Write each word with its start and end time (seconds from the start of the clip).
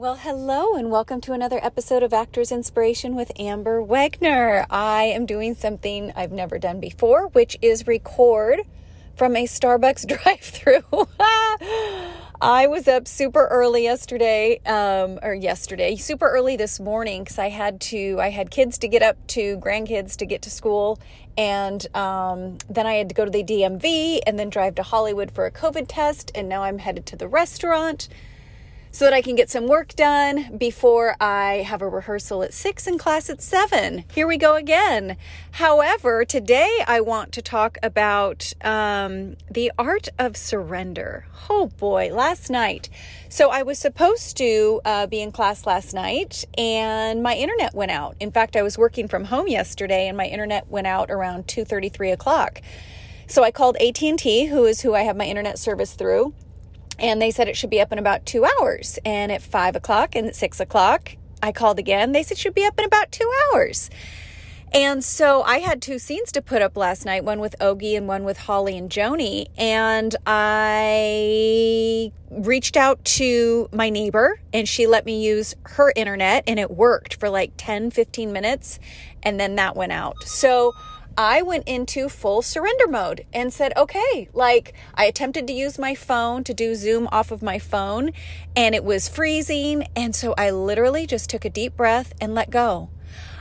Well, 0.00 0.14
hello, 0.14 0.76
and 0.76 0.92
welcome 0.92 1.20
to 1.22 1.32
another 1.32 1.58
episode 1.60 2.04
of 2.04 2.12
Actors 2.12 2.52
Inspiration 2.52 3.16
with 3.16 3.32
Amber 3.36 3.82
Wegner. 3.82 4.64
I 4.70 5.02
am 5.06 5.26
doing 5.26 5.56
something 5.56 6.12
I've 6.14 6.30
never 6.30 6.56
done 6.56 6.78
before, 6.78 7.26
which 7.30 7.58
is 7.62 7.88
record 7.88 8.60
from 9.16 9.34
a 9.34 9.46
Starbucks 9.46 10.06
drive 10.22 10.38
through. 10.38 10.84
I 12.40 12.68
was 12.68 12.86
up 12.86 13.08
super 13.08 13.48
early 13.48 13.82
yesterday, 13.82 14.60
um, 14.66 15.18
or 15.20 15.34
yesterday, 15.34 15.96
super 15.96 16.30
early 16.30 16.54
this 16.54 16.78
morning 16.78 17.24
because 17.24 17.40
I 17.40 17.48
had 17.48 17.80
to, 17.80 18.20
I 18.20 18.30
had 18.30 18.52
kids 18.52 18.78
to 18.78 18.86
get 18.86 19.02
up 19.02 19.16
to, 19.28 19.58
grandkids 19.58 20.14
to 20.18 20.26
get 20.26 20.42
to 20.42 20.50
school, 20.50 21.00
and 21.36 21.84
um, 21.96 22.58
then 22.70 22.86
I 22.86 22.94
had 22.94 23.08
to 23.08 23.16
go 23.16 23.24
to 23.24 23.32
the 23.32 23.42
DMV 23.42 24.20
and 24.28 24.38
then 24.38 24.48
drive 24.48 24.76
to 24.76 24.84
Hollywood 24.84 25.32
for 25.32 25.44
a 25.44 25.50
COVID 25.50 25.86
test, 25.88 26.30
and 26.36 26.48
now 26.48 26.62
I'm 26.62 26.78
headed 26.78 27.04
to 27.06 27.16
the 27.16 27.26
restaurant 27.26 28.08
so 28.90 29.04
that 29.04 29.14
I 29.14 29.22
can 29.22 29.34
get 29.34 29.50
some 29.50 29.66
work 29.66 29.94
done 29.94 30.56
before 30.56 31.16
I 31.20 31.64
have 31.66 31.82
a 31.82 31.88
rehearsal 31.88 32.42
at 32.42 32.54
six 32.54 32.86
and 32.86 32.98
class 32.98 33.28
at 33.28 33.42
seven. 33.42 34.04
Here 34.12 34.26
we 34.26 34.36
go 34.36 34.56
again. 34.56 35.16
However, 35.52 36.24
today 36.24 36.82
I 36.86 37.00
want 37.00 37.32
to 37.32 37.42
talk 37.42 37.78
about 37.82 38.52
um, 38.62 39.36
the 39.50 39.72
art 39.78 40.08
of 40.18 40.36
surrender. 40.36 41.26
Oh 41.50 41.66
boy, 41.78 42.10
last 42.12 42.50
night. 42.50 42.88
So 43.28 43.50
I 43.50 43.62
was 43.62 43.78
supposed 43.78 44.36
to 44.38 44.80
uh, 44.84 45.06
be 45.06 45.20
in 45.20 45.32
class 45.32 45.66
last 45.66 45.92
night 45.92 46.44
and 46.56 47.22
my 47.22 47.34
internet 47.34 47.74
went 47.74 47.90
out. 47.90 48.16
In 48.20 48.32
fact, 48.32 48.56
I 48.56 48.62
was 48.62 48.78
working 48.78 49.06
from 49.06 49.24
home 49.24 49.48
yesterday 49.48 50.08
and 50.08 50.16
my 50.16 50.26
internet 50.26 50.68
went 50.68 50.86
out 50.86 51.10
around 51.10 51.46
2.33 51.46 52.12
o'clock. 52.12 52.62
So 53.26 53.44
I 53.44 53.50
called 53.50 53.76
AT&T, 53.76 54.46
who 54.46 54.64
is 54.64 54.80
who 54.80 54.94
I 54.94 55.02
have 55.02 55.16
my 55.16 55.26
internet 55.26 55.58
service 55.58 55.92
through 55.92 56.32
and 56.98 57.20
they 57.20 57.30
said 57.30 57.48
it 57.48 57.56
should 57.56 57.70
be 57.70 57.80
up 57.80 57.92
in 57.92 57.98
about 57.98 58.26
two 58.26 58.44
hours. 58.44 58.98
And 59.04 59.30
at 59.30 59.42
five 59.42 59.76
o'clock 59.76 60.14
and 60.14 60.26
at 60.26 60.36
six 60.36 60.60
o'clock, 60.60 61.16
I 61.42 61.52
called 61.52 61.78
again. 61.78 62.12
They 62.12 62.22
said 62.22 62.36
it 62.36 62.40
should 62.40 62.54
be 62.54 62.64
up 62.64 62.78
in 62.78 62.84
about 62.84 63.12
two 63.12 63.30
hours. 63.52 63.90
And 64.72 65.02
so 65.02 65.42
I 65.42 65.58
had 65.58 65.80
two 65.80 65.98
scenes 65.98 66.30
to 66.32 66.42
put 66.42 66.60
up 66.60 66.76
last 66.76 67.06
night, 67.06 67.24
one 67.24 67.40
with 67.40 67.56
Ogie 67.58 67.96
and 67.96 68.06
one 68.06 68.24
with 68.24 68.36
Holly 68.36 68.76
and 68.76 68.90
Joni. 68.90 69.46
And 69.56 70.14
I 70.26 72.12
reached 72.30 72.76
out 72.76 73.02
to 73.04 73.68
my 73.72 73.88
neighbor 73.88 74.40
and 74.52 74.68
she 74.68 74.86
let 74.86 75.06
me 75.06 75.24
use 75.24 75.54
her 75.62 75.90
internet 75.96 76.44
and 76.46 76.60
it 76.60 76.70
worked 76.70 77.14
for 77.14 77.30
like 77.30 77.52
10, 77.56 77.90
15 77.90 78.30
minutes. 78.30 78.78
And 79.22 79.40
then 79.40 79.56
that 79.56 79.74
went 79.74 79.92
out. 79.92 80.22
So 80.24 80.74
I 81.16 81.42
went 81.42 81.66
into 81.66 82.08
full 82.08 82.42
surrender 82.42 82.86
mode 82.86 83.26
and 83.32 83.52
said, 83.52 83.72
okay, 83.76 84.28
like 84.32 84.74
I 84.94 85.04
attempted 85.04 85.46
to 85.46 85.52
use 85.52 85.78
my 85.78 85.94
phone 85.94 86.44
to 86.44 86.54
do 86.54 86.74
Zoom 86.74 87.08
off 87.10 87.30
of 87.30 87.42
my 87.42 87.58
phone 87.58 88.12
and 88.54 88.74
it 88.74 88.84
was 88.84 89.08
freezing. 89.08 89.88
And 89.96 90.14
so 90.14 90.34
I 90.38 90.50
literally 90.50 91.06
just 91.06 91.28
took 91.30 91.44
a 91.44 91.50
deep 91.50 91.76
breath 91.76 92.12
and 92.20 92.34
let 92.34 92.50
go. 92.50 92.90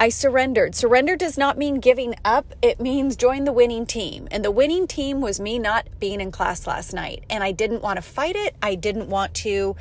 I 0.00 0.10
surrendered. 0.10 0.76
Surrender 0.76 1.16
does 1.16 1.36
not 1.36 1.58
mean 1.58 1.80
giving 1.80 2.14
up, 2.24 2.54
it 2.62 2.80
means 2.80 3.16
join 3.16 3.44
the 3.44 3.52
winning 3.52 3.84
team. 3.84 4.28
And 4.30 4.44
the 4.44 4.50
winning 4.50 4.86
team 4.86 5.20
was 5.20 5.40
me 5.40 5.58
not 5.58 5.88
being 5.98 6.20
in 6.20 6.30
class 6.30 6.68
last 6.68 6.94
night. 6.94 7.24
And 7.28 7.42
I 7.42 7.50
didn't 7.50 7.82
want 7.82 7.96
to 7.96 8.02
fight 8.02 8.36
it. 8.36 8.54
I 8.62 8.76
didn't 8.76 9.08
want 9.08 9.34
to 9.34 9.74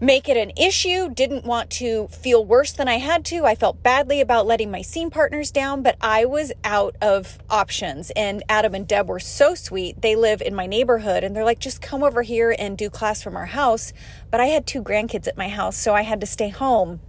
make 0.00 0.28
it 0.28 0.36
an 0.36 0.52
issue, 0.56 1.08
didn't 1.08 1.44
want 1.44 1.70
to 1.70 2.08
feel 2.08 2.44
worse 2.44 2.72
than 2.72 2.88
I 2.88 2.98
had 2.98 3.24
to. 3.26 3.44
I 3.44 3.54
felt 3.54 3.82
badly 3.82 4.20
about 4.20 4.46
letting 4.46 4.70
my 4.70 4.82
scene 4.82 5.10
partners 5.10 5.50
down, 5.50 5.82
but 5.82 5.96
I 6.00 6.24
was 6.24 6.52
out 6.64 6.96
of 7.00 7.38
options. 7.48 8.10
And 8.10 8.42
Adam 8.48 8.74
and 8.74 8.86
Deb 8.86 9.08
were 9.08 9.20
so 9.20 9.54
sweet. 9.54 10.02
They 10.02 10.16
live 10.16 10.42
in 10.42 10.54
my 10.54 10.66
neighborhood 10.66 11.24
and 11.24 11.34
they're 11.34 11.44
like, 11.44 11.58
just 11.58 11.80
come 11.80 12.02
over 12.02 12.22
here 12.22 12.54
and 12.58 12.76
do 12.76 12.90
class 12.90 13.22
from 13.22 13.36
our 13.36 13.46
house. 13.46 13.92
But 14.30 14.40
I 14.40 14.46
had 14.46 14.66
two 14.66 14.82
grandkids 14.82 15.26
at 15.26 15.36
my 15.38 15.48
house, 15.48 15.76
so 15.76 15.94
I 15.94 16.02
had 16.02 16.20
to 16.20 16.26
stay 16.26 16.50
home. 16.50 17.00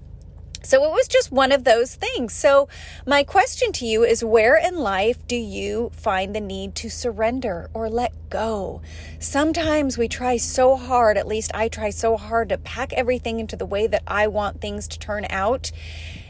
So 0.63 0.83
it 0.83 0.91
was 0.91 1.07
just 1.07 1.31
one 1.31 1.51
of 1.51 1.63
those 1.63 1.95
things. 1.95 2.33
So, 2.33 2.67
my 3.05 3.23
question 3.23 3.71
to 3.73 3.85
you 3.85 4.03
is 4.03 4.23
where 4.23 4.57
in 4.57 4.77
life 4.77 5.25
do 5.27 5.35
you 5.35 5.91
find 5.93 6.35
the 6.35 6.41
need 6.41 6.75
to 6.75 6.89
surrender 6.89 7.69
or 7.73 7.89
let 7.89 8.13
go? 8.29 8.81
Sometimes 9.19 9.97
we 9.97 10.07
try 10.07 10.37
so 10.37 10.75
hard, 10.75 11.17
at 11.17 11.27
least 11.27 11.51
I 11.53 11.67
try 11.67 11.89
so 11.89 12.17
hard 12.17 12.49
to 12.49 12.57
pack 12.57 12.93
everything 12.93 13.39
into 13.39 13.55
the 13.55 13.65
way 13.65 13.87
that 13.87 14.03
I 14.07 14.27
want 14.27 14.61
things 14.61 14.87
to 14.89 14.99
turn 14.99 15.25
out. 15.29 15.71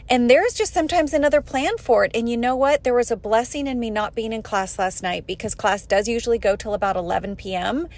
And 0.10 0.30
there's 0.30 0.54
just 0.54 0.74
sometimes 0.74 1.14
another 1.14 1.42
plan 1.42 1.78
for 1.78 2.06
it. 2.06 2.12
And 2.16 2.30
you 2.30 2.38
know 2.38 2.56
what? 2.56 2.84
There 2.84 2.94
was 2.94 3.12
a 3.12 3.18
blessing 3.18 3.68
in 3.68 3.80
me 3.80 3.90
not 3.90 4.16
being 4.16 4.32
in 4.32 4.42
class 4.42 4.80
last 4.80 5.04
night 5.04 5.28
because 5.28 5.54
class 5.54 5.86
does 5.86 6.08
usually 6.08 6.38
go 6.38 6.56
till 6.56 6.74
about 6.74 6.96
11 6.96 7.36
p.m 7.36 7.90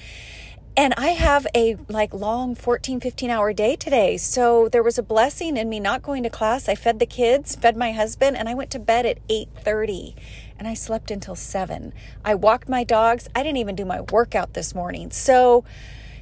and 0.80 0.94
I 0.96 1.10
have 1.10 1.46
a 1.54 1.76
like 1.90 2.14
long 2.14 2.56
14 2.56 3.02
15 3.02 3.30
hour 3.30 3.52
day 3.52 3.76
today. 3.76 4.16
So 4.16 4.70
there 4.70 4.82
was 4.82 4.98
a 4.98 5.04
blessing 5.04 5.58
in 5.58 5.68
me 5.68 5.78
not 5.78 6.02
going 6.02 6.24
to 6.24 6.30
class. 6.30 6.70
I 6.70 6.76
fed 6.76 7.00
the 7.00 7.06
kids, 7.06 7.58
fed 7.58 7.76
my 7.76 7.92
husband, 7.92 8.38
and 8.38 8.48
I 8.48 8.54
went 8.54 8.72
to 8.72 8.80
bed 8.80 9.06
at 9.06 9.20
8:30 9.28 10.16
and 10.58 10.70
I 10.70 10.76
slept 10.76 11.12
until 11.12 11.36
7. 11.36 11.92
I 12.24 12.34
walked 12.34 12.70
my 12.70 12.86
dogs. 12.86 13.28
I 13.36 13.44
didn't 13.44 13.58
even 13.58 13.76
do 13.76 13.84
my 13.84 14.00
workout 14.00 14.54
this 14.54 14.74
morning. 14.74 15.12
So 15.12 15.66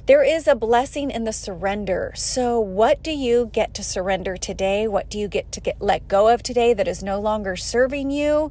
there 0.06 0.24
is 0.24 0.48
a 0.48 0.56
blessing 0.56 1.12
in 1.12 1.22
the 1.22 1.32
surrender. 1.32 2.12
So 2.16 2.58
what 2.58 3.00
do 3.00 3.12
you 3.12 3.50
get 3.52 3.74
to 3.74 3.84
surrender 3.84 4.36
today? 4.36 4.88
What 4.88 5.08
do 5.08 5.20
you 5.20 5.28
get 5.28 5.52
to 5.52 5.60
get 5.60 5.80
let 5.80 6.08
go 6.08 6.26
of 6.26 6.42
today 6.42 6.74
that 6.74 6.88
is 6.88 7.00
no 7.00 7.20
longer 7.20 7.54
serving 7.54 8.10
you? 8.10 8.50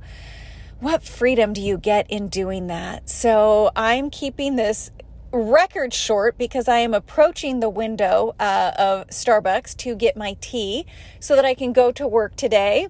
What 0.80 1.04
freedom 1.04 1.52
do 1.52 1.62
you 1.62 1.78
get 1.78 2.10
in 2.10 2.30
doing 2.30 2.68
that? 2.68 3.10
So 3.10 3.72
I'm 3.76 4.10
keeping 4.10 4.56
this 4.56 4.90
record 5.32 5.94
short 5.94 6.38
because 6.38 6.68
I 6.68 6.80
am 6.80 6.94
approaching 6.94 7.60
the 7.60 7.70
window 7.70 8.36
uh, 8.40 8.72
of 8.78 9.08
Starbucks 9.08 9.76
to 9.78 9.96
get 9.96 10.16
my 10.16 10.38
tea 10.40 10.86
so 11.20 11.36
that 11.36 11.46
I 11.46 11.54
can 11.54 11.74
go 11.74 11.92
to 11.92 12.08
work 12.08 12.36
today. 12.36 12.88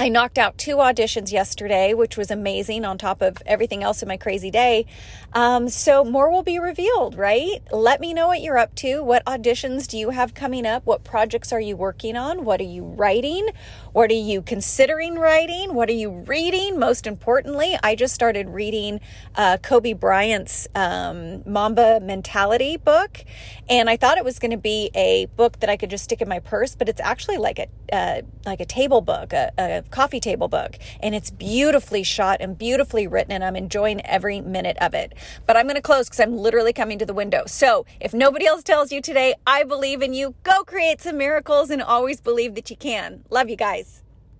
I 0.00 0.08
knocked 0.08 0.38
out 0.38 0.56
two 0.56 0.76
auditions 0.76 1.32
yesterday, 1.32 1.92
which 1.92 2.16
was 2.16 2.30
amazing 2.30 2.84
on 2.84 2.98
top 2.98 3.20
of 3.20 3.38
everything 3.44 3.82
else 3.82 4.00
in 4.00 4.06
my 4.06 4.16
crazy 4.16 4.48
day. 4.48 4.86
Um, 5.32 5.68
so 5.68 6.04
more 6.04 6.30
will 6.30 6.44
be 6.44 6.60
revealed, 6.60 7.16
right? 7.16 7.60
Let 7.72 8.00
me 8.00 8.14
know 8.14 8.28
what 8.28 8.40
you're 8.40 8.58
up 8.58 8.76
to. 8.76 9.02
What 9.02 9.24
auditions 9.24 9.88
do 9.88 9.98
you 9.98 10.10
have 10.10 10.34
coming 10.34 10.66
up? 10.66 10.86
What 10.86 11.02
projects 11.02 11.52
are 11.52 11.60
you 11.60 11.76
working 11.76 12.16
on? 12.16 12.44
What 12.44 12.60
are 12.60 12.64
you 12.64 12.84
writing? 12.84 13.48
What 13.92 14.12
are 14.12 14.14
you 14.14 14.40
considering 14.40 15.16
writing? 15.16 15.74
What 15.74 15.88
are 15.88 15.94
you 15.94 16.10
reading? 16.10 16.78
Most 16.78 17.04
importantly, 17.04 17.76
I 17.82 17.96
just 17.96 18.14
started 18.14 18.50
reading 18.50 19.00
uh, 19.34 19.56
Kobe 19.60 19.94
Bryant's 19.94 20.68
um, 20.76 21.42
Mamba 21.44 21.98
Mentality 21.98 22.76
book, 22.76 23.24
and 23.68 23.90
I 23.90 23.96
thought 23.96 24.16
it 24.16 24.24
was 24.24 24.38
going 24.38 24.52
to 24.52 24.56
be 24.56 24.92
a 24.94 25.26
book 25.34 25.58
that 25.58 25.68
I 25.68 25.76
could 25.76 25.90
just 25.90 26.04
stick 26.04 26.20
in 26.20 26.28
my 26.28 26.38
purse, 26.38 26.76
but 26.76 26.88
it's 26.88 27.00
actually 27.00 27.38
like 27.38 27.58
a 27.58 27.66
uh, 27.92 28.22
like 28.44 28.60
a 28.60 28.66
table 28.66 29.00
book, 29.00 29.32
a, 29.32 29.50
a 29.58 29.82
coffee 29.88 30.20
table 30.20 30.48
book, 30.48 30.78
and 31.00 31.14
it's 31.14 31.30
beautifully 31.30 32.02
shot 32.02 32.38
and 32.40 32.56
beautifully 32.56 33.06
written, 33.06 33.32
and 33.32 33.44
I'm 33.44 33.56
enjoying 33.56 34.04
every 34.06 34.40
minute 34.40 34.76
of 34.80 34.94
it. 34.94 35.14
But 35.46 35.56
I'm 35.56 35.66
going 35.66 35.76
to 35.76 35.82
close 35.82 36.06
because 36.08 36.20
I'm 36.20 36.36
literally 36.36 36.72
coming 36.72 36.98
to 36.98 37.06
the 37.06 37.14
window. 37.14 37.44
So 37.46 37.86
if 38.00 38.14
nobody 38.14 38.46
else 38.46 38.62
tells 38.62 38.92
you 38.92 39.00
today, 39.00 39.34
I 39.46 39.64
believe 39.64 40.02
in 40.02 40.14
you, 40.14 40.34
go 40.42 40.64
create 40.64 41.00
some 41.00 41.18
miracles 41.18 41.70
and 41.70 41.82
always 41.82 42.20
believe 42.20 42.54
that 42.54 42.70
you 42.70 42.76
can. 42.76 43.24
Love 43.30 43.48
you 43.48 43.56
guys. 43.56 44.02